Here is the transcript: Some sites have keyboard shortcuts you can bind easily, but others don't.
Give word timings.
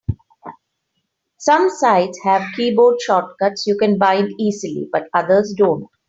Some 1.37 1.69
sites 1.69 2.19
have 2.23 2.41
keyboard 2.55 2.99
shortcuts 3.01 3.67
you 3.67 3.77
can 3.77 3.99
bind 3.99 4.33
easily, 4.39 4.89
but 4.91 5.07
others 5.13 5.53
don't. 5.55 5.91